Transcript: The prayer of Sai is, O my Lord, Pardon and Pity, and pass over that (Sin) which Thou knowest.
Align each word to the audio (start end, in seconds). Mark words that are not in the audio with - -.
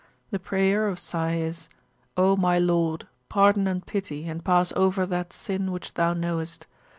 The 0.31 0.39
prayer 0.39 0.87
of 0.87 0.97
Sai 0.99 1.35
is, 1.35 1.69
O 2.17 2.35
my 2.35 2.57
Lord, 2.57 3.05
Pardon 3.29 3.67
and 3.67 3.85
Pity, 3.85 4.27
and 4.27 4.43
pass 4.43 4.73
over 4.75 5.05
that 5.05 5.31
(Sin) 5.31 5.71
which 5.71 5.93
Thou 5.93 6.15
knowest. 6.15 6.65